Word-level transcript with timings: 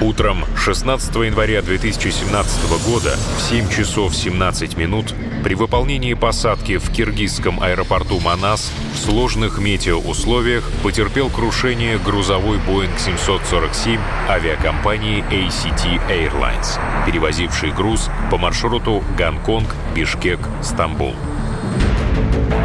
Утром 0.00 0.44
16 0.56 1.12
января 1.16 1.60
2017 1.60 2.86
года 2.86 3.16
в 3.36 3.40
7 3.40 3.68
часов 3.68 4.14
17 4.14 4.76
минут 4.76 5.12
при 5.42 5.54
выполнении 5.54 6.14
посадки 6.14 6.78
в 6.78 6.88
киргизском 6.92 7.60
аэропорту 7.60 8.20
Манас 8.20 8.70
в 8.94 8.98
сложных 8.98 9.58
метеоусловиях 9.58 10.70
потерпел 10.84 11.30
крушение 11.30 11.98
грузовой 11.98 12.58
Boeing 12.58 12.96
747 12.96 13.98
авиакомпании 14.28 15.24
ACT 15.32 16.00
Airlines, 16.08 16.78
перевозивший 17.04 17.72
груз 17.72 18.08
по 18.30 18.38
маршруту 18.38 19.02
Гонконг, 19.16 19.74
Бишкек, 19.96 20.38
Стамбул. 20.62 21.16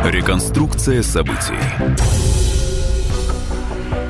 Реконструкция 0.05 1.01
событий. 1.01 1.57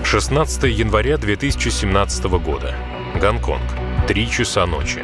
16 0.04 0.64
января 0.64 1.18
2017 1.18 2.26
года. 2.26 2.76
Гонконг. 3.20 3.64
Три 4.08 4.30
часа 4.30 4.66
ночи. 4.66 5.04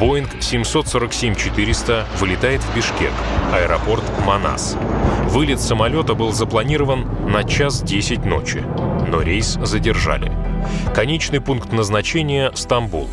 Боинг 0.00 0.34
747-400 0.34 2.04
вылетает 2.18 2.62
в 2.62 2.74
Бишкек, 2.74 3.12
аэропорт 3.52 4.04
Манас. 4.26 4.76
Вылет 5.26 5.60
самолета 5.60 6.14
был 6.14 6.32
запланирован 6.32 7.06
на 7.30 7.44
час 7.44 7.82
10 7.82 8.24
ночи, 8.24 8.64
но 9.08 9.20
рейс 9.22 9.58
задержали. 9.62 10.32
Конечный 10.94 11.40
пункт 11.40 11.72
назначения– 11.72 12.52
Стамбул. 12.54 13.08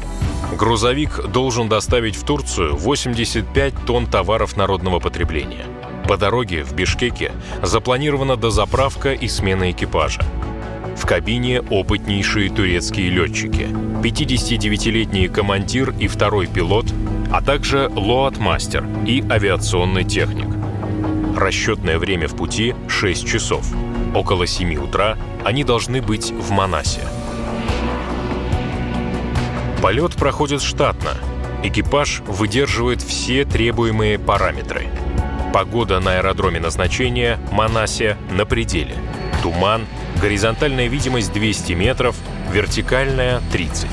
Грузовик 0.57 1.27
должен 1.27 1.69
доставить 1.69 2.15
в 2.15 2.23
Турцию 2.23 2.75
85 2.75 3.85
тонн 3.85 4.07
товаров 4.07 4.57
народного 4.57 4.99
потребления. 4.99 5.65
По 6.07 6.17
дороге 6.17 6.63
в 6.63 6.73
Бишкеке 6.73 7.31
запланирована 7.61 8.35
дозаправка 8.35 9.13
и 9.13 9.27
смена 9.27 9.71
экипажа. 9.71 10.23
В 10.97 11.05
кабине 11.05 11.61
опытнейшие 11.61 12.49
турецкие 12.49 13.09
летчики, 13.09 13.67
59-летний 14.01 15.27
командир 15.27 15.93
и 15.99 16.07
второй 16.07 16.47
пилот, 16.47 16.85
а 17.31 17.41
также 17.41 17.89
лоат-мастер 17.89 18.85
и 19.05 19.23
авиационный 19.29 20.05
техник. 20.05 20.47
Расчетное 21.35 21.99
время 21.99 22.27
в 22.27 22.35
пути— 22.35 22.75
6 22.87 23.27
часов. 23.27 23.65
Около 24.15 24.47
7 24.47 24.75
утра 24.75 25.17
они 25.43 25.63
должны 25.63 26.01
быть 26.01 26.31
в 26.31 26.51
Манасе. 26.51 27.01
Полет 29.81 30.15
проходит 30.15 30.61
штатно. 30.61 31.11
Экипаж 31.63 32.21
выдерживает 32.25 33.01
все 33.01 33.43
требуемые 33.43 34.17
параметры. 34.17 34.87
Погода 35.53 35.99
на 35.99 36.17
аэродроме 36.17 36.59
назначения 36.59 37.37
Манасе 37.51 38.17
на 38.31 38.45
пределе. 38.45 38.95
Туман, 39.41 39.85
горизонтальная 40.21 40.87
видимость 40.87 41.31
200 41.31 41.73
метров, 41.73 42.15
вертикальная 42.51 43.41
30. 43.51 43.87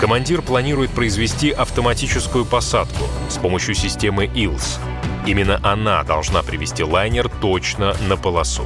Командир 0.00 0.42
планирует 0.42 0.90
произвести 0.90 1.50
автоматическую 1.50 2.44
посадку 2.44 3.04
с 3.28 3.36
помощью 3.36 3.74
системы 3.74 4.26
ILS. 4.26 4.78
Именно 5.26 5.60
она 5.62 6.04
должна 6.04 6.42
привести 6.42 6.84
лайнер 6.84 7.28
точно 7.28 7.96
на 8.08 8.16
полосу. 8.16 8.64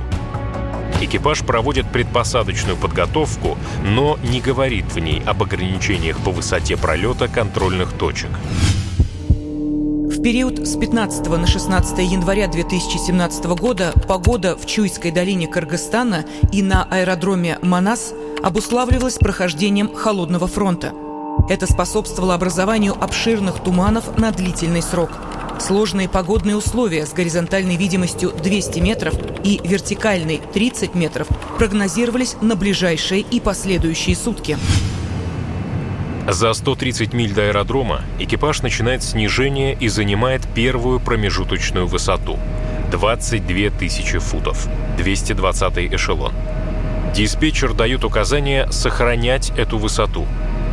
Экипаж 1.00 1.41
проводит 1.41 1.91
предпосадочную 1.91 2.77
подготовку, 2.77 3.58
но 3.83 4.18
не 4.23 4.41
говорит 4.41 4.92
в 4.92 4.98
ней 4.98 5.23
об 5.27 5.42
ограничениях 5.42 6.18
по 6.18 6.30
высоте 6.30 6.77
пролета 6.77 7.27
контрольных 7.29 7.92
точек. 7.92 8.30
Период 10.23 10.69
с 10.69 10.77
15 10.77 11.27
на 11.27 11.49
16 11.49 11.99
января 11.99 12.47
2017 12.47 13.45
года 13.59 13.93
погода 14.07 14.57
в 14.57 14.67
Чуйской 14.67 15.11
долине 15.11 15.49
Кыргызстана 15.49 16.25
и 16.53 16.63
на 16.63 16.85
аэродроме 16.85 17.59
Манас 17.61 18.15
обуславливалась 18.41 19.17
прохождением 19.17 19.93
холодного 19.93 20.47
фронта. 20.47 20.93
Это 21.49 21.67
способствовало 21.67 22.35
образованию 22.35 22.95
обширных 23.03 23.65
туманов 23.65 24.17
на 24.17 24.31
длительный 24.31 24.83
срок. 24.83 25.11
Сложные 25.59 26.09
погодные 26.09 26.55
условия 26.55 27.05
с 27.05 27.13
горизонтальной 27.13 27.75
видимостью 27.75 28.31
200 28.31 28.79
метров 28.79 29.15
и 29.43 29.61
вертикальной 29.65 30.41
30 30.53 30.95
метров 30.95 31.27
прогнозировались 31.59 32.37
на 32.41 32.55
ближайшие 32.55 33.23
и 33.23 33.41
последующие 33.41 34.15
сутки. 34.15 34.57
За 36.29 36.53
130 36.53 37.13
миль 37.15 37.35
до 37.35 37.43
аэродрома 37.43 38.03
экипаж 38.21 38.63
начинает 38.63 39.03
снижение 39.03 39.75
и 39.75 39.89
занимает 39.89 40.47
первую 40.55 41.01
промежуточную 41.01 41.87
высоту– 41.87 42.39
22 42.93 43.71
тысячи 43.77 44.19
футов, 44.19 44.69
220 44.99 45.93
эшелон. 45.93 46.33
Диспетчер 47.13 47.73
дает 47.73 48.05
указание 48.05 48.71
сохранять 48.71 49.51
эту 49.57 49.79
высоту, 49.79 50.27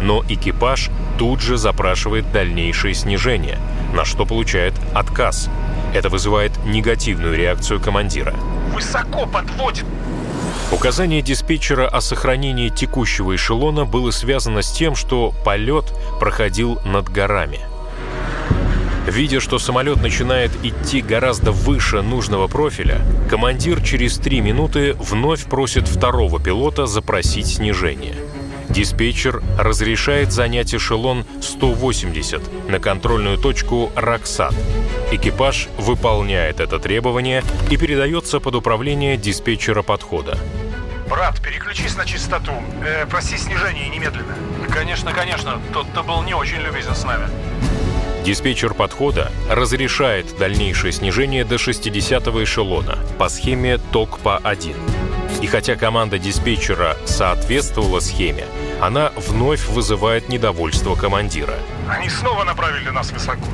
но 0.04 0.24
экипаж 0.30 0.90
тут 1.18 1.42
же 1.42 1.58
запрашивает 1.58 2.32
дальнейшее 2.32 2.94
снижение, 2.94 3.58
на 3.94 4.06
что 4.06 4.26
получает 4.26 4.76
отказ. 4.94 5.50
Это 5.96 6.10
вызывает 6.10 6.52
негативную 6.66 7.36
реакцию 7.36 7.80
командира. 7.80 8.36
«Высоко 8.74 9.26
подводит!» 9.26 9.86
Указание 10.72 11.24
диспетчера 11.24 11.88
о 11.88 12.00
сохранении 12.00 12.70
текущего 12.70 13.36
эшелона 13.36 13.86
было 13.86 14.12
связано 14.12 14.62
с 14.62 14.72
тем, 14.72 14.94
что 14.96 15.34
полет 15.44 15.86
проходил 16.20 16.80
над 16.86 17.10
горами. 17.10 17.60
Видя, 19.08 19.40
что 19.40 19.58
самолет 19.58 20.00
начинает 20.04 20.52
идти 20.64 21.02
гораздо 21.02 21.52
выше 21.52 22.04
нужного 22.04 22.48
профиля, 22.48 23.02
командир 23.28 23.82
через 23.82 24.20
три 24.20 24.42
минуты 24.42 24.94
вновь 24.94 25.46
просит 25.46 25.88
второго 25.88 26.40
пилота 26.40 26.86
запросить 26.86 27.48
снижение. 27.48 28.14
Диспетчер 28.70 29.42
разрешает 29.58 30.32
занять 30.32 30.74
эшелон 30.76 31.26
180 31.42 32.70
на 32.70 32.80
контрольную 32.80 33.38
точку 33.38 33.92
«Роксат». 33.96 34.54
Экипаж 35.12 35.70
выполняет 35.78 36.60
это 36.60 36.78
требование 36.78 37.44
и 37.72 37.78
передается 37.78 38.40
под 38.40 38.56
управление 38.56 39.18
диспетчера 39.18 39.82
подхода. 39.82 40.38
Брат, 41.10 41.42
переключись 41.42 41.98
на 41.98 42.06
чистоту. 42.06 42.52
Э, 42.86 43.08
проси 43.08 43.38
снижение 43.38 43.90
немедленно. 43.90 44.36
Конечно, 44.70 45.12
конечно. 45.12 45.60
Тот-то 45.74 46.04
был 46.04 46.22
не 46.22 46.36
очень 46.36 46.60
любезен 46.60 46.94
с 46.94 47.04
нами. 47.04 47.26
Диспетчер 48.24 48.76
подхода 48.76 49.32
разрешает 49.50 50.38
дальнейшее 50.38 50.92
снижение 50.92 51.44
до 51.44 51.56
60-го 51.56 52.44
эшелона 52.44 53.00
по 53.18 53.30
схеме 53.30 53.80
ТОКПА-1. 53.92 54.76
И 55.42 55.48
хотя 55.48 55.76
команда 55.76 56.20
диспетчера 56.20 56.98
соответствовала 57.06 58.00
схеме, 58.00 58.46
она 58.82 59.12
вновь 59.16 59.66
вызывает 59.68 60.30
недовольство 60.30 60.96
командира. 60.96 61.56
Они 61.88 62.10
снова 62.10 62.44
направили 62.44 62.90
нас 62.90 63.12
высоко. 63.12 63.46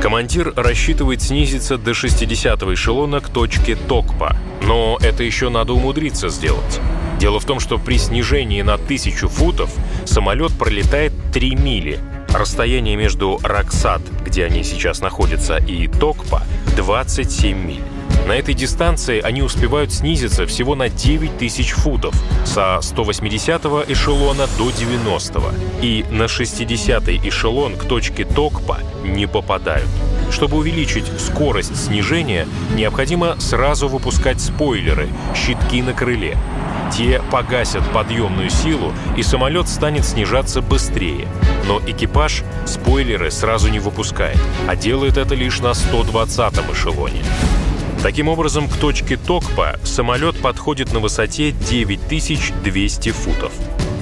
Командир 0.00 0.52
рассчитывает 0.54 1.22
снизиться 1.22 1.78
до 1.78 1.92
60-го 1.92 2.74
эшелона 2.74 3.20
к 3.20 3.28
точке 3.28 3.74
ТОКПА, 3.74 4.36
но 4.62 4.98
это 5.00 5.22
еще 5.22 5.48
надо 5.48 5.72
умудриться 5.72 6.28
сделать. 6.28 6.80
Дело 7.18 7.40
в 7.40 7.44
том, 7.44 7.58
что 7.58 7.78
при 7.78 7.96
снижении 7.96 8.60
на 8.62 8.74
1000 8.74 9.28
футов 9.28 9.70
самолет 10.04 10.52
пролетает 10.58 11.12
3 11.32 11.56
мили. 11.56 12.00
Расстояние 12.34 12.96
между 12.96 13.38
Роксат, 13.42 14.02
где 14.24 14.44
они 14.44 14.62
сейчас 14.62 15.00
находятся, 15.00 15.56
и 15.56 15.86
Токпа— 15.86 16.42
27 16.76 17.56
миль. 17.56 17.84
На 18.26 18.32
этой 18.32 18.54
дистанции 18.54 19.20
они 19.20 19.42
успевают 19.42 19.92
снизиться 19.92 20.46
всего 20.46 20.74
на 20.74 20.88
9 20.88 21.36
тысяч 21.36 21.72
футов 21.72 22.14
со 22.46 22.78
180-го 22.80 23.84
эшелона 23.86 24.46
до 24.56 24.70
90-го. 24.70 25.50
И 25.82 26.06
на 26.10 26.24
60-й 26.24 27.28
эшелон 27.28 27.76
к 27.76 27.84
точке 27.84 28.24
Токпа 28.24 28.78
не 29.04 29.26
попадают. 29.26 29.88
Чтобы 30.30 30.56
увеличить 30.56 31.04
скорость 31.20 31.76
снижения, 31.76 32.48
необходимо 32.74 33.38
сразу 33.40 33.88
выпускать 33.88 34.40
спойлеры, 34.40 35.08
щитки 35.34 35.82
на 35.82 35.92
крыле. 35.92 36.38
Те 36.96 37.20
погасят 37.30 37.82
подъемную 37.92 38.48
силу, 38.48 38.94
и 39.18 39.22
самолет 39.22 39.68
станет 39.68 40.04
снижаться 40.04 40.62
быстрее. 40.62 41.28
Но 41.66 41.80
экипаж 41.86 42.42
спойлеры 42.66 43.30
сразу 43.30 43.68
не 43.68 43.80
выпускает, 43.80 44.38
а 44.66 44.76
делает 44.76 45.18
это 45.18 45.34
лишь 45.34 45.60
на 45.60 45.72
120-м 45.72 46.72
эшелоне. 46.72 47.22
Таким 48.04 48.28
образом, 48.28 48.68
к 48.68 48.76
точке 48.76 49.16
Токпа 49.16 49.80
самолет 49.82 50.38
подходит 50.42 50.92
на 50.92 51.00
высоте 51.00 51.52
9200 51.52 53.12
футов. 53.12 53.50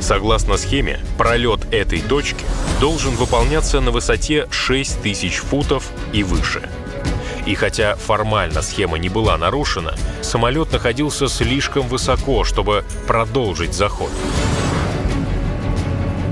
Согласно 0.00 0.56
схеме, 0.56 0.98
пролет 1.16 1.60
этой 1.72 2.00
точки 2.00 2.44
должен 2.80 3.14
выполняться 3.14 3.78
на 3.78 3.92
высоте 3.92 4.48
6000 4.50 5.36
футов 5.36 5.88
и 6.12 6.24
выше. 6.24 6.68
И 7.46 7.54
хотя 7.54 7.94
формально 7.94 8.62
схема 8.62 8.98
не 8.98 9.08
была 9.08 9.38
нарушена, 9.38 9.94
самолет 10.20 10.72
находился 10.72 11.28
слишком 11.28 11.86
высоко, 11.86 12.42
чтобы 12.42 12.84
продолжить 13.06 13.72
заход. 13.72 14.10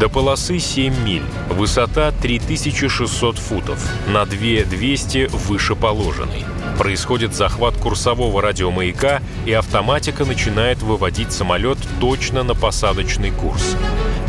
До 0.00 0.08
полосы 0.08 0.58
7 0.58 1.05
миль, 1.05 1.23
высота 1.50 2.11
3600 2.11 3.37
футов, 3.37 3.87
на 4.06 4.25
2200 4.25 5.29
выше 5.31 5.76
положенной. 5.76 6.47
Происходит 6.79 7.35
захват 7.35 7.76
курсового 7.76 8.41
радиомаяка, 8.41 9.20
и 9.44 9.52
автоматика 9.52 10.25
начинает 10.25 10.81
выводить 10.81 11.32
самолет 11.32 11.76
точно 12.00 12.43
на 12.43 12.55
посадочный 12.55 13.31
курс. 13.31 13.76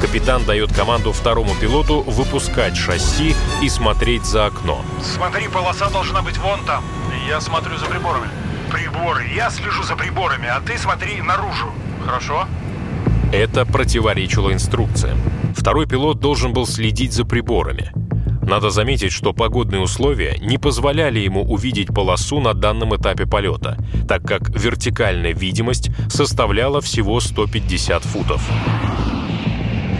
Капитан 0.02 0.44
дает 0.44 0.74
команду 0.74 1.14
второму 1.14 1.56
пилоту 1.56 2.02
выпускать 2.02 2.76
шасси 2.76 3.34
и 3.62 3.70
смотреть 3.70 4.26
за 4.26 4.48
окно. 4.48 4.84
Смотри, 5.02 5.48
полоса 5.48 5.90
должна 5.90 6.22
быть 6.22 6.38
вон 6.38 6.66
там. 6.66 6.84
Я 7.30 7.40
смотрю 7.40 7.78
за 7.78 7.86
приборами. 7.86 8.28
Приборы. 8.70 9.26
Я 9.34 9.50
слежу 9.50 9.84
за 9.84 9.96
приборами, 9.96 10.50
а 10.50 10.60
ты 10.60 10.78
смотри 10.78 11.22
наружу. 11.22 11.72
Хорошо? 12.06 12.46
Это 13.32 13.66
противоречило 13.66 14.52
инструкциям. 14.52 15.18
Второй 15.56 15.88
пилот 15.88 16.20
должен 16.20 16.52
был 16.52 16.68
следить 16.68 17.14
за 17.14 17.24
приборами. 17.24 17.92
Надо 18.42 18.72
заметить, 18.72 19.14
что 19.14 19.32
погодные 19.32 19.80
условия 19.80 20.38
не 20.42 20.58
позволяли 20.58 21.20
ему 21.20 21.42
увидеть 21.44 21.88
полосу 21.88 22.42
на 22.42 22.54
данном 22.54 22.94
этапе 22.94 23.26
полета, 23.26 23.78
так 24.06 24.24
как 24.24 24.50
вертикальная 24.50 25.34
видимость 25.34 25.92
составляла 26.10 26.82
всего 26.82 27.22
150 27.22 28.04
футов. 28.04 28.46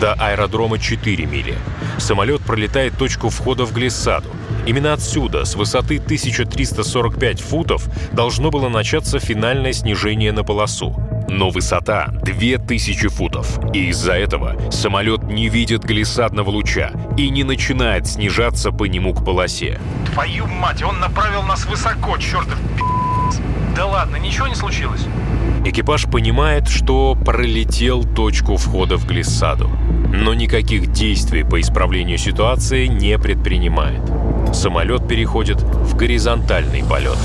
До 0.02 0.14
аэродрома 0.14 0.78
4 0.78 1.26
мили. 1.26 1.56
Самолет 2.00 2.42
пролетает 2.42 2.98
точку 2.98 3.30
входа 3.30 3.66
в 3.66 3.72
глиссаду. 3.72 4.28
Именно 4.66 4.92
отсюда, 4.92 5.46
с 5.46 5.56
высоты 5.56 6.00
1345 6.00 7.40
футов, 7.40 7.88
должно 8.12 8.52
было 8.52 8.68
начаться 8.68 9.20
финальное 9.20 9.72
снижение 9.72 10.34
на 10.34 10.44
полосу. 10.44 10.96
Но 11.32 11.50
высота 11.50 12.08
2000 12.24 13.08
футов, 13.08 13.58
и 13.74 13.88
из-за 13.88 14.12
этого 14.12 14.58
самолет 14.70 15.24
не 15.24 15.48
видит 15.48 15.84
глиссадного 15.84 16.50
луча 16.50 16.92
и 17.18 17.30
не 17.30 17.46
начинает 17.46 18.06
снижаться 18.06 18.72
по 18.72 18.84
нему 18.84 19.14
к 19.14 19.24
полосе. 19.24 19.80
Твою 20.14 20.46
мать, 20.46 20.84
он 20.84 21.00
направил 21.00 21.44
нас 21.44 21.66
высоко, 21.66 22.18
чертов 22.18 22.58
Да 23.78 23.86
ладно, 23.86 24.18
ничего 24.18 24.48
не 24.48 24.56
случилось? 24.56 25.06
Экипаж 25.64 26.04
понимает, 26.12 26.68
что 26.68 27.16
пролетел 27.16 28.04
точку 28.04 28.58
входа 28.58 28.98
в 28.98 29.08
глиссаду, 29.08 29.70
но 30.14 30.34
никаких 30.34 30.92
действий 30.92 31.46
по 31.46 31.62
исправлению 31.62 32.18
ситуации 32.18 32.88
не 32.88 33.18
предпринимает. 33.18 34.02
Самолет 34.54 35.08
переходит 35.08 35.62
в 35.62 35.96
горизонтальный 35.96 36.84
полет. 36.84 37.18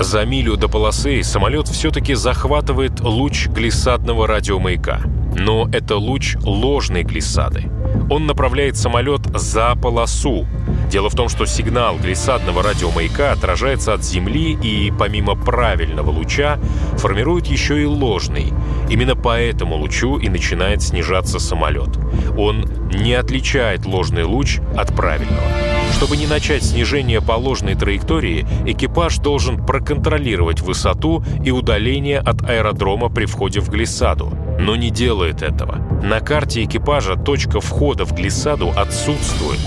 За 0.00 0.24
милю 0.24 0.56
до 0.56 0.68
полосы 0.68 1.22
самолет 1.22 1.68
все-таки 1.68 2.14
захватывает 2.14 3.00
луч 3.00 3.46
глиссадного 3.46 4.26
радиомаяка. 4.26 5.02
Но 5.36 5.68
это 5.72 5.96
луч 5.96 6.36
ложной 6.42 7.04
глиссады. 7.04 7.70
Он 8.10 8.26
направляет 8.26 8.76
самолет 8.76 9.22
за 9.34 9.74
полосу. 9.76 10.46
Дело 10.90 11.10
в 11.10 11.14
том, 11.14 11.28
что 11.28 11.46
сигнал 11.46 11.96
глиссадного 11.96 12.62
радиомаяка 12.62 13.32
отражается 13.32 13.94
от 13.94 14.04
Земли 14.04 14.58
и, 14.60 14.92
помимо 14.96 15.36
правильного 15.36 16.10
луча, 16.10 16.58
формирует 16.98 17.46
еще 17.46 17.80
и 17.80 17.86
ложный. 17.86 18.52
Именно 18.90 19.14
по 19.14 19.40
этому 19.40 19.76
лучу 19.76 20.18
и 20.18 20.28
начинает 20.28 20.82
снижаться 20.82 21.38
самолет. 21.38 21.96
Он 22.36 22.64
не 22.92 23.14
отличает 23.14 23.86
ложный 23.86 24.24
луч 24.24 24.58
от 24.76 24.94
правильного. 24.94 25.73
Чтобы 25.94 26.16
не 26.16 26.26
начать 26.26 26.64
снижение 26.64 27.22
по 27.22 27.32
ложной 27.32 27.76
траектории, 27.76 28.44
экипаж 28.66 29.18
должен 29.18 29.64
проконтролировать 29.64 30.60
высоту 30.60 31.24
и 31.44 31.52
удаление 31.52 32.18
от 32.18 32.42
аэродрома 32.42 33.10
при 33.10 33.26
входе 33.26 33.60
в 33.60 33.70
глиссаду, 33.70 34.36
но 34.58 34.74
не 34.74 34.90
делает 34.90 35.42
этого. 35.42 35.76
На 36.02 36.18
карте 36.18 36.64
экипажа 36.64 37.14
точка 37.14 37.60
входа 37.60 38.04
в 38.04 38.12
глиссаду 38.12 38.72
отсутствует. 38.76 39.60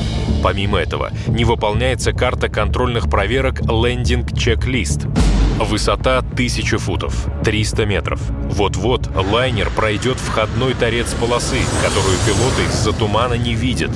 Помимо 0.43 0.77
этого, 0.79 1.11
не 1.27 1.45
выполняется 1.45 2.11
карта 2.11 2.49
контрольных 2.49 3.09
проверок 3.09 3.61
«Лендинг-чек-лист». 3.61 5.07
Высота 5.59 6.19
1000 6.19 6.77
футов, 6.77 7.25
300 7.43 7.85
метров. 7.85 8.19
Вот-вот 8.51 9.09
лайнер 9.15 9.71
пройдет 9.75 10.17
входной 10.17 10.73
торец 10.75 11.07
полосы, 11.13 11.57
которую 11.81 12.17
пилоты 12.27 12.63
из-за 12.69 12.91
тумана 12.91 13.33
не 13.33 13.55
видят. 13.55 13.91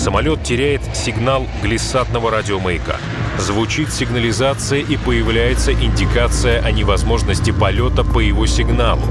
Самолет 0.00 0.42
теряет 0.42 0.80
сигнал 0.96 1.46
глиссадного 1.62 2.30
радиомаяка. 2.30 2.96
Звучит 3.38 3.92
сигнализация 3.92 4.78
и 4.80 4.96
появляется 4.96 5.74
индикация 5.74 6.62
о 6.62 6.70
невозможности 6.70 7.50
полета 7.50 8.02
по 8.02 8.18
его 8.18 8.46
сигналу. 8.46 9.04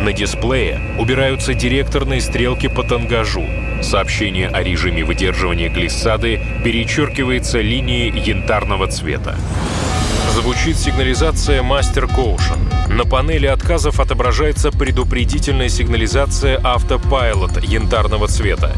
На 0.00 0.12
дисплее 0.12 0.96
убираются 0.98 1.54
директорные 1.54 2.20
стрелки 2.20 2.66
по 2.66 2.82
тангажу. 2.82 3.46
Сообщение 3.82 4.48
о 4.48 4.64
режиме 4.64 5.04
выдерживания 5.04 5.68
глиссады 5.68 6.40
перечеркивается 6.64 7.60
линией 7.60 8.10
янтарного 8.10 8.88
цвета. 8.88 9.38
Звучит 10.34 10.76
сигнализация 10.76 11.62
Master 11.62 12.10
Caution. 12.10 12.58
На 12.92 13.04
панели 13.04 13.46
отказов 13.46 14.00
отображается 14.00 14.72
предупредительная 14.72 15.68
сигнализация 15.68 16.58
Autopilot 16.58 17.64
янтарного 17.64 18.26
цвета. 18.26 18.74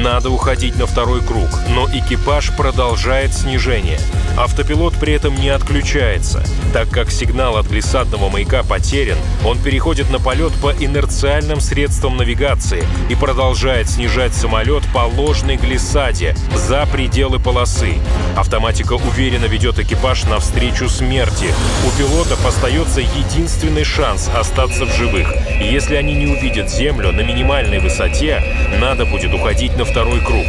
Надо 0.00 0.30
уходить 0.30 0.78
на 0.78 0.86
второй 0.86 1.20
круг, 1.20 1.50
но 1.68 1.86
экипаж 1.92 2.56
продолжает 2.56 3.34
снижение. 3.34 3.98
Автопилот 4.38 4.94
при 4.94 5.12
этом 5.12 5.34
не 5.34 5.50
отключается. 5.50 6.42
Так 6.72 6.88
как 6.88 7.10
сигнал 7.10 7.58
от 7.58 7.66
глиссадного 7.66 8.30
маяка 8.30 8.62
потерян, 8.62 9.18
он 9.44 9.58
переходит 9.58 10.10
на 10.10 10.18
полет 10.18 10.52
по 10.54 10.72
инерциальным 10.72 11.60
средствам 11.60 12.16
навигации 12.16 12.84
и 13.10 13.14
продолжает 13.14 13.90
снижать 13.90 14.34
самолет 14.34 14.82
по 14.94 15.00
ложной 15.00 15.56
глиссаде 15.56 16.34
за 16.54 16.86
пределы 16.86 17.38
полосы. 17.38 17.96
Автоматика 18.34 18.94
уверенно 18.94 19.44
ведет 19.44 19.78
экипаж 19.78 20.24
навстречу 20.24 20.88
смерти. 20.88 21.52
У 21.86 21.90
пилотов 21.98 22.44
остается 22.46 23.02
единственный 23.02 23.84
шанс 23.84 24.30
остаться 24.34 24.86
в 24.86 24.96
живых. 24.96 25.28
Если 25.60 25.96
они 25.96 26.14
не 26.14 26.26
увидят 26.26 26.70
Землю 26.70 27.12
на 27.12 27.20
минимальной 27.20 27.80
высоте, 27.80 28.42
надо 28.80 29.04
будет 29.04 29.34
уходить 29.34 29.76
на 29.76 29.81
второй 29.84 30.20
круг. 30.20 30.46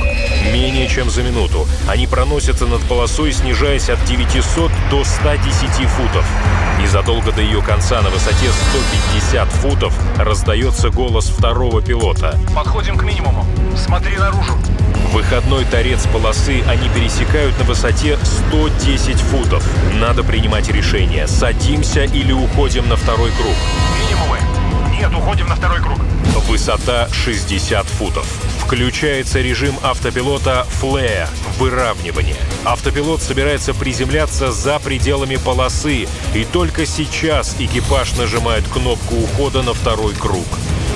Менее 0.51 0.87
чем 0.87 1.09
за 1.09 1.23
минуту. 1.23 1.67
Они 1.87 2.07
проносятся 2.07 2.65
над 2.65 2.81
полосой, 2.83 3.31
снижаясь 3.31 3.89
от 3.89 4.03
900 4.05 4.71
до 4.89 5.03
110 5.03 5.87
футов. 5.87 6.25
Незадолго 6.79 7.31
до 7.31 7.41
ее 7.41 7.61
конца 7.61 8.01
на 8.01 8.09
высоте 8.09 8.49
150 9.11 9.47
футов 9.49 9.93
раздается 10.17 10.89
голос 10.89 11.29
второго 11.29 11.81
пилота. 11.81 12.37
Подходим 12.55 12.97
к 12.97 13.03
минимуму. 13.03 13.45
Смотри 13.77 14.17
наружу. 14.17 14.53
Выходной 15.13 15.63
торец 15.65 16.07
полосы 16.07 16.63
они 16.67 16.89
пересекают 16.89 17.57
на 17.59 17.65
высоте 17.65 18.17
110 18.49 19.21
футов. 19.21 19.63
Надо 19.93 20.23
принимать 20.23 20.69
решение, 20.69 21.27
садимся 21.27 22.03
или 22.03 22.31
уходим 22.31 22.89
на 22.89 22.95
второй 22.95 23.31
круг. 23.31 23.55
Минимумы. 23.99 24.52
Нет, 24.97 25.13
уходим 25.13 25.47
на 25.47 25.55
второй 25.55 25.81
круг. 25.81 25.99
Высота 26.47 27.09
60 27.09 27.85
футов. 27.87 28.25
Включается 28.59 29.41
режим 29.41 29.75
автопилота 29.83 30.65
Flare– 30.81 31.27
выравнивание. 31.59 32.37
Автопилот 32.63 33.21
собирается 33.21 33.73
приземляться 33.73 34.51
за 34.51 34.79
пределами 34.79 35.35
полосы, 35.35 36.07
и 36.33 36.45
только 36.45 36.85
сейчас 36.85 37.55
экипаж 37.59 38.15
нажимает 38.17 38.67
кнопку 38.67 39.15
ухода 39.15 39.61
на 39.63 39.73
второй 39.73 40.13
круг. 40.13 40.47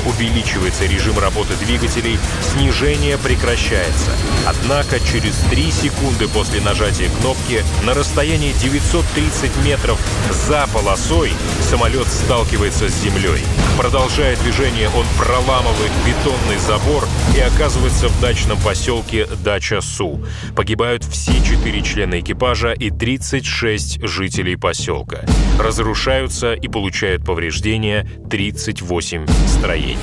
Увеличивается 0.05 0.85
режим 0.85 1.17
работы 1.19 1.55
двигателей, 1.55 2.19
снижение 2.41 3.17
прекращается. 3.17 4.11
Однако 4.45 4.99
через 4.99 5.35
3 5.49 5.71
секунды 5.71 6.27
после 6.27 6.61
нажатия 6.61 7.09
кнопки 7.19 7.63
на 7.83 7.93
расстоянии 7.93 8.53
930 8.61 9.51
метров 9.65 9.99
за 10.31 10.67
полосой 10.73 11.31
самолет 11.61 12.07
сталкивается 12.07 12.89
с 12.89 13.01
землей. 13.01 13.41
Продолжая 13.77 14.35
движение, 14.37 14.89
он 14.89 15.05
проламывает 15.17 15.91
бетонный 16.05 16.57
забор 16.57 17.07
и 17.35 17.39
оказывается 17.39 18.07
в 18.07 18.21
дачном 18.21 18.57
поселке 18.59 19.27
Дача-Су. 19.43 20.19
Погибают 20.55 21.03
все 21.03 21.33
четыре 21.43 21.81
члена 21.81 22.19
экипажа 22.19 22.71
и 22.71 22.89
36 22.89 24.01
жителей 24.01 24.55
поселка. 24.55 25.25
Разрушаются 25.59 26.53
и 26.53 26.67
получают 26.67 27.23
повреждения 27.23 28.07
38 28.29 29.27
строений. 29.47 29.96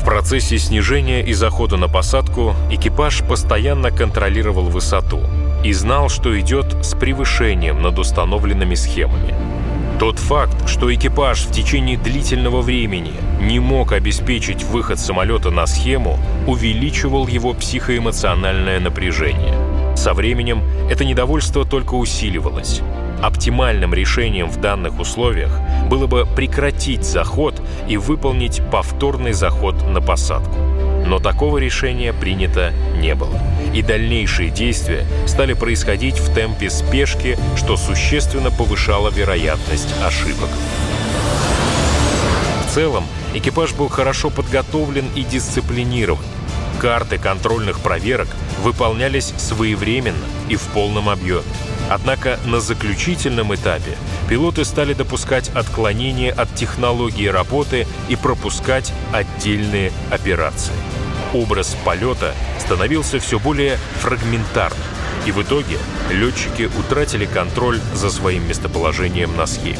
В 0.00 0.04
процессе 0.04 0.58
снижения 0.58 1.22
и 1.22 1.32
захода 1.32 1.76
на 1.76 1.88
посадку 1.88 2.54
экипаж 2.70 3.22
постоянно 3.22 3.90
контролировал 3.90 4.64
высоту 4.64 5.20
и 5.64 5.72
знал, 5.72 6.08
что 6.08 6.38
идет 6.38 6.84
с 6.84 6.94
превышением 6.94 7.80
над 7.80 7.98
установленными 7.98 8.74
схемами. 8.74 9.34
Тот 9.98 10.18
факт, 10.18 10.68
что 10.68 10.92
экипаж 10.94 11.46
в 11.46 11.52
течение 11.52 11.96
длительного 11.96 12.60
времени 12.60 13.14
не 13.40 13.60
мог 13.60 13.92
обеспечить 13.92 14.62
выход 14.64 14.98
самолета 14.98 15.50
на 15.50 15.66
схему, 15.66 16.18
увеличивал 16.46 17.26
его 17.26 17.54
психоэмоциональное 17.54 18.80
напряжение. 18.80 19.54
Со 19.96 20.12
временем 20.12 20.62
это 20.90 21.04
недовольство 21.04 21.64
только 21.64 21.94
усиливалось. 21.94 22.82
Оптимальным 23.24 23.94
решением 23.94 24.50
в 24.50 24.60
данных 24.60 25.00
условиях 25.00 25.50
было 25.88 26.06
бы 26.06 26.26
прекратить 26.26 27.04
заход 27.04 27.58
и 27.88 27.96
выполнить 27.96 28.60
повторный 28.70 29.32
заход 29.32 29.74
на 29.88 30.02
посадку. 30.02 30.54
Но 31.06 31.18
такого 31.20 31.56
решения 31.56 32.12
принято 32.12 32.74
не 33.00 33.14
было. 33.14 33.40
И 33.72 33.80
дальнейшие 33.80 34.50
действия 34.50 35.06
стали 35.26 35.54
происходить 35.54 36.18
в 36.18 36.34
темпе 36.34 36.68
спешки, 36.68 37.38
что 37.56 37.78
существенно 37.78 38.50
повышало 38.50 39.08
вероятность 39.08 39.88
ошибок. 40.04 40.50
В 42.66 42.74
целом, 42.74 43.04
экипаж 43.32 43.72
был 43.72 43.88
хорошо 43.88 44.28
подготовлен 44.28 45.06
и 45.16 45.22
дисциплинирован. 45.22 46.24
Карты 46.78 47.16
контрольных 47.16 47.80
проверок 47.80 48.28
выполнялись 48.62 49.32
своевременно 49.38 50.26
и 50.50 50.56
в 50.56 50.66
полном 50.74 51.08
объеме. 51.08 51.44
Однако 51.90 52.38
на 52.46 52.60
заключительном 52.60 53.54
этапе 53.54 53.96
пилоты 54.28 54.64
стали 54.64 54.94
допускать 54.94 55.50
отклонения 55.50 56.32
от 56.32 56.54
технологии 56.54 57.26
работы 57.26 57.86
и 58.08 58.16
пропускать 58.16 58.92
отдельные 59.12 59.92
операции. 60.10 60.72
Образ 61.34 61.76
полета 61.84 62.34
становился 62.58 63.18
все 63.18 63.38
более 63.38 63.76
фрагментарным, 64.00 64.86
и 65.26 65.32
в 65.32 65.42
итоге 65.42 65.78
летчики 66.10 66.70
утратили 66.78 67.26
контроль 67.26 67.80
за 67.92 68.10
своим 68.10 68.48
местоположением 68.48 69.36
на 69.36 69.46
схеме. 69.46 69.78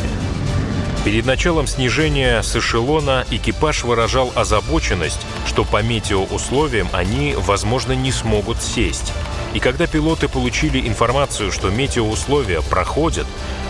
Перед 1.04 1.26
началом 1.26 1.66
снижения 1.66 2.42
с 2.42 2.56
эшелона 2.56 3.26
экипаж 3.30 3.84
выражал 3.84 4.32
озабоченность, 4.34 5.20
что 5.46 5.64
по 5.64 5.82
метеоусловиям 5.82 6.88
они, 6.92 7.34
возможно, 7.37 7.92
не 7.92 8.11
смогут 8.11 8.62
сесть. 8.62 9.12
И 9.54 9.61
когда 9.61 9.87
пилоты 9.87 10.28
получили 10.28 10.87
информацию, 10.87 11.52
что 11.52 11.70
метеоусловия 11.70 12.61
проходят, 12.61 13.26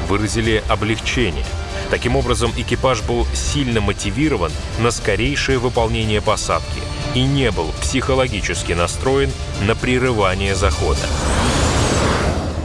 выразили 0.08 0.64
облегчение. 0.68 1.44
Таким 1.90 2.16
образом, 2.16 2.52
экипаж 2.56 3.02
был 3.02 3.26
сильно 3.34 3.80
мотивирован 3.80 4.50
на 4.80 4.90
скорейшее 4.90 5.58
выполнение 5.58 6.22
посадки 6.22 6.80
и 7.14 7.22
не 7.22 7.50
был 7.50 7.72
психологически 7.80 8.72
настроен 8.72 9.30
на 9.62 9.74
прерывание 9.74 10.54
захода. 10.54 11.06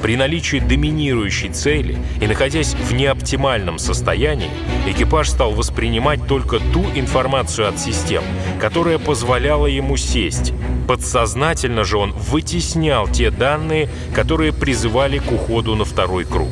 При 0.01 0.15
наличии 0.15 0.57
доминирующей 0.57 1.49
цели 1.49 1.97
и 2.21 2.27
находясь 2.27 2.73
в 2.73 2.93
неоптимальном 2.93 3.79
состоянии, 3.79 4.49
экипаж 4.87 5.29
стал 5.29 5.51
воспринимать 5.51 6.25
только 6.25 6.59
ту 6.59 6.85
информацию 6.95 7.67
от 7.67 7.79
систем, 7.79 8.23
которая 8.59 8.97
позволяла 8.97 9.65
ему 9.65 9.97
сесть. 9.97 10.53
Подсознательно 10.87 11.83
же 11.83 11.97
он 11.97 12.13
вытеснял 12.13 13.07
те 13.07 13.29
данные, 13.29 13.89
которые 14.15 14.53
призывали 14.53 15.19
к 15.19 15.31
уходу 15.31 15.75
на 15.75 15.85
второй 15.85 16.23
круг. 16.23 16.49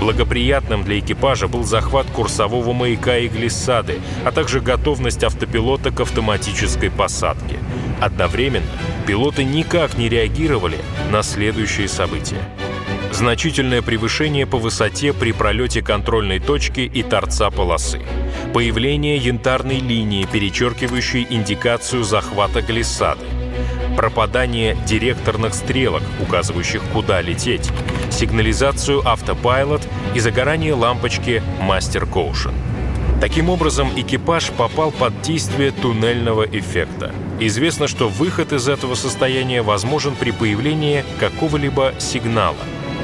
Благоприятным 0.00 0.84
для 0.84 1.00
экипажа 1.00 1.48
был 1.48 1.64
захват 1.64 2.06
курсового 2.06 2.72
маяка 2.72 3.18
и 3.18 3.28
глиссады, 3.28 3.98
а 4.24 4.30
также 4.30 4.60
готовность 4.60 5.24
автопилота 5.24 5.90
к 5.90 6.00
автоматической 6.00 6.90
посадке. 6.90 7.58
Одновременно 8.00 8.66
пилоты 9.06 9.42
никак 9.42 9.98
не 9.98 10.08
реагировали 10.08 10.78
на 11.10 11.22
следующие 11.22 11.88
события. 11.88 12.38
Значительное 13.18 13.82
превышение 13.82 14.46
по 14.46 14.58
высоте 14.58 15.12
при 15.12 15.32
пролете 15.32 15.82
контрольной 15.82 16.38
точки 16.38 16.82
и 16.82 17.02
торца 17.02 17.50
полосы. 17.50 18.00
Появление 18.54 19.16
янтарной 19.16 19.80
линии, 19.80 20.24
перечеркивающей 20.24 21.26
индикацию 21.28 22.04
захвата 22.04 22.62
глиссады. 22.62 23.26
Пропадание 23.96 24.76
директорных 24.86 25.54
стрелок, 25.54 26.04
указывающих, 26.22 26.80
куда 26.92 27.20
лететь. 27.20 27.68
Сигнализацию 28.12 29.04
автопайлот 29.04 29.82
и 30.14 30.20
загорание 30.20 30.74
лампочки 30.74 31.42
Master 31.60 32.08
Caution. 32.08 32.54
Таким 33.20 33.50
образом, 33.50 33.90
экипаж 33.96 34.50
попал 34.50 34.92
под 34.92 35.22
действие 35.22 35.72
туннельного 35.72 36.44
эффекта. 36.44 37.12
Известно, 37.40 37.88
что 37.88 38.08
выход 38.08 38.52
из 38.52 38.68
этого 38.68 38.94
состояния 38.94 39.62
возможен 39.62 40.14
при 40.14 40.30
появлении 40.30 41.04
какого-либо 41.18 41.94
сигнала. 41.98 42.54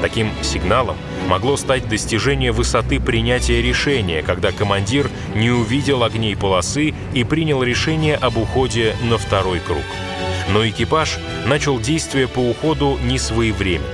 Таким 0.01 0.31
сигналом 0.41 0.97
могло 1.27 1.57
стать 1.57 1.87
достижение 1.87 2.51
высоты 2.51 2.99
принятия 2.99 3.61
решения, 3.61 4.21
когда 4.21 4.51
командир 4.51 5.09
не 5.35 5.49
увидел 5.49 6.03
огней 6.03 6.35
полосы 6.35 6.93
и 7.13 7.23
принял 7.23 7.63
решение 7.63 8.15
об 8.15 8.37
уходе 8.37 8.95
на 9.03 9.17
второй 9.17 9.59
круг. 9.59 9.85
Но 10.51 10.67
экипаж 10.67 11.17
начал 11.47 11.79
действие 11.79 12.27
по 12.27 12.39
уходу 12.39 12.99
не 13.03 13.17
своевременно 13.17 13.85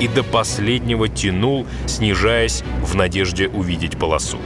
и 0.00 0.08
до 0.08 0.22
последнего 0.22 1.08
тянул, 1.08 1.66
снижаясь 1.86 2.62
в 2.82 2.94
надежде 2.94 3.48
увидеть 3.48 3.98
полосу. 3.98 4.38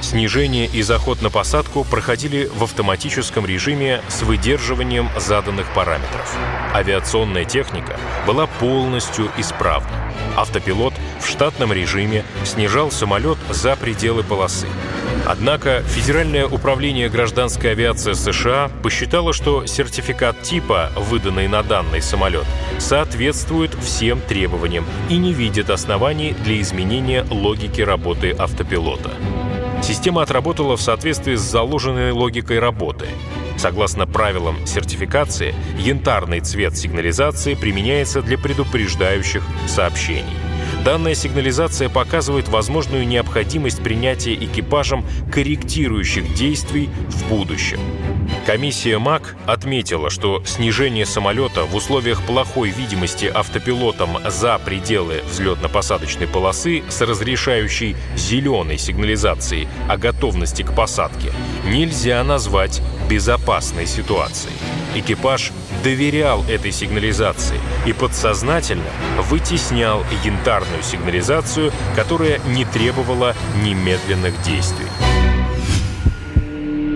Снижение 0.00 0.66
и 0.66 0.82
заход 0.82 1.20
на 1.20 1.30
посадку 1.30 1.84
проходили 1.84 2.50
в 2.54 2.64
автоматическом 2.64 3.44
режиме 3.44 4.00
с 4.08 4.22
выдерживанием 4.22 5.10
заданных 5.18 5.72
параметров. 5.74 6.36
Авиационная 6.74 7.44
техника 7.44 7.98
была 8.26 8.46
полностью 8.46 9.30
исправна. 9.36 9.90
Автопилот 10.36 10.94
в 11.20 11.28
штатном 11.28 11.72
режиме 11.72 12.24
снижал 12.44 12.90
самолет 12.90 13.38
за 13.50 13.76
пределы 13.76 14.22
полосы. 14.22 14.66
Однако 15.26 15.82
Федеральное 15.82 16.46
управление 16.46 17.10
гражданской 17.10 17.72
авиации 17.72 18.14
США 18.14 18.70
посчитало, 18.82 19.32
что 19.34 19.66
сертификат 19.66 20.40
типа, 20.42 20.90
выданный 20.96 21.46
на 21.46 21.62
данный 21.62 22.00
самолет, 22.00 22.46
соответствует 22.78 23.74
всем 23.74 24.20
требованиям 24.20 24.86
и 25.10 25.18
не 25.18 25.34
видит 25.34 25.68
оснований 25.68 26.34
для 26.42 26.60
изменения 26.60 27.24
логики 27.30 27.82
работы 27.82 28.30
автопилота. 28.30 29.10
Система 29.82 30.22
отработала 30.22 30.76
в 30.76 30.80
соответствии 30.80 31.34
с 31.34 31.40
заложенной 31.40 32.12
логикой 32.12 32.58
работы. 32.58 33.06
Согласно 33.56 34.06
правилам 34.06 34.56
сертификации, 34.66 35.54
янтарный 35.78 36.40
цвет 36.40 36.76
сигнализации 36.76 37.54
применяется 37.54 38.22
для 38.22 38.38
предупреждающих 38.38 39.42
сообщений. 39.66 40.36
Данная 40.84 41.14
сигнализация 41.14 41.88
показывает 41.88 42.48
возможную 42.48 43.06
необходимость 43.06 43.82
принятия 43.82 44.34
экипажем 44.34 45.04
корректирующих 45.30 46.32
действий 46.34 46.88
в 47.08 47.28
будущем. 47.28 47.80
Комиссия 48.50 48.98
МАК 48.98 49.36
отметила, 49.46 50.10
что 50.10 50.42
снижение 50.44 51.06
самолета 51.06 51.66
в 51.66 51.76
условиях 51.76 52.20
плохой 52.26 52.70
видимости 52.70 53.26
автопилотом 53.26 54.18
за 54.28 54.58
пределы 54.58 55.22
взлетно-посадочной 55.30 56.26
полосы 56.26 56.82
с 56.88 57.00
разрешающей 57.00 57.94
зеленой 58.16 58.76
сигнализацией 58.76 59.68
о 59.88 59.96
готовности 59.96 60.62
к 60.64 60.74
посадке 60.74 61.30
нельзя 61.64 62.24
назвать 62.24 62.82
безопасной 63.08 63.86
ситуацией. 63.86 64.54
Экипаж 64.96 65.52
доверял 65.84 66.42
этой 66.46 66.72
сигнализации 66.72 67.60
и 67.86 67.92
подсознательно 67.92 68.90
вытеснял 69.28 70.02
янтарную 70.24 70.82
сигнализацию, 70.82 71.70
которая 71.94 72.40
не 72.48 72.64
требовала 72.64 73.36
немедленных 73.62 74.42
действий. 74.42 74.88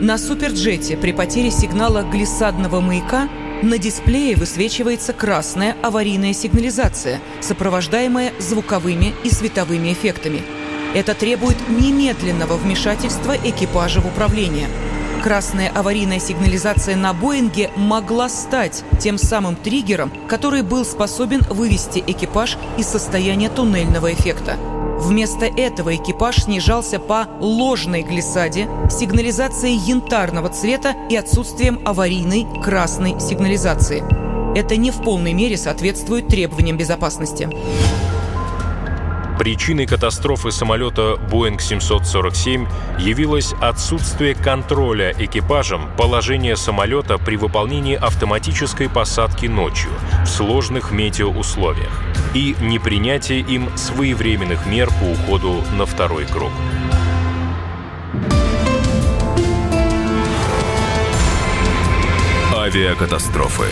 На 0.04 0.18
суперджете 0.18 0.98
при 0.98 1.12
потере 1.12 1.50
сигнала 1.50 2.02
глиссадного 2.02 2.82
маяка 2.82 3.26
на 3.62 3.78
дисплее 3.78 4.36
высвечивается 4.36 5.14
красная 5.14 5.76
аварийная 5.82 6.34
сигнализация, 6.34 7.20
сопровождаемая 7.40 8.34
звуковыми 8.38 9.14
и 9.24 9.30
световыми 9.30 9.94
эффектами. 9.94 10.42
Это 10.94 11.14
требует 11.14 11.56
немедленного 11.70 12.58
вмешательства 12.58 13.34
экипажа 13.34 14.02
в 14.02 14.06
управление– 14.06 14.68
Красная 15.24 15.70
аварийная 15.70 16.18
сигнализация 16.18 16.96
на 16.96 17.14
Боинге 17.14 17.70
могла 17.76 18.28
стать 18.28 18.84
тем 19.00 19.16
самым 19.16 19.56
триггером, 19.56 20.12
который 20.28 20.60
был 20.60 20.84
способен 20.84 21.40
вывести 21.48 22.04
экипаж 22.06 22.58
из 22.76 22.88
состояния 22.88 23.48
туннельного 23.48 24.12
эффекта. 24.12 24.58
Вместо 25.04 25.44
этого 25.44 25.94
экипаж 25.94 26.44
снижался 26.44 26.98
по 26.98 27.28
ложной 27.38 28.02
глиссаде, 28.02 28.70
сигнализацией 28.88 29.76
янтарного 29.76 30.48
цвета 30.48 30.94
и 31.10 31.16
отсутствием 31.16 31.78
аварийной 31.84 32.46
красной 32.62 33.20
сигнализации. 33.20 34.02
Это 34.58 34.76
не 34.76 34.90
в 34.90 35.02
полной 35.02 35.34
мере 35.34 35.58
соответствует 35.58 36.28
требованиям 36.28 36.78
безопасности. 36.78 37.50
Причиной 39.38 39.86
катастрофы 39.86 40.50
самолета 40.50 41.18
Boeing 41.30 41.60
747 41.60 42.66
явилось 42.98 43.52
отсутствие 43.60 44.34
контроля 44.34 45.14
экипажем 45.18 45.90
положения 45.98 46.56
самолета 46.56 47.18
при 47.18 47.36
выполнении 47.36 47.94
автоматической 47.94 48.88
посадки 48.88 49.46
ночью 49.46 49.90
в 50.24 50.28
сложных 50.28 50.92
метеоусловиях 50.92 52.13
и 52.34 52.56
непринятие 52.60 53.40
им 53.40 53.74
своевременных 53.76 54.66
мер 54.66 54.90
по 55.00 55.04
уходу 55.04 55.62
на 55.78 55.86
второй 55.86 56.26
круг. 56.26 56.50
Авиакатастрофы. 62.52 63.66